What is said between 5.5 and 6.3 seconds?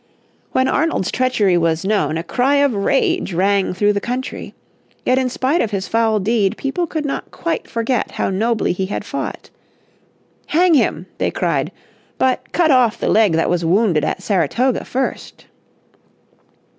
of his foul